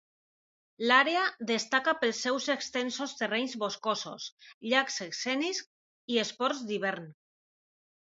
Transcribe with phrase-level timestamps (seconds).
[0.91, 4.27] L'àrea destaca pels seus extensos terrenys boscosos,
[4.73, 5.65] llacs escènics
[6.17, 7.11] i esports d'hivern.